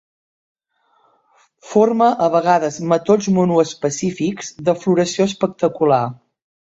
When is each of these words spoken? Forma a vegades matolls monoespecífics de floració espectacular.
Forma 1.73 2.07
a 2.27 2.31
vegades 2.35 2.79
matolls 2.93 3.29
monoespecífics 3.35 4.51
de 4.71 4.79
floració 4.85 5.33
espectacular. 5.35 6.05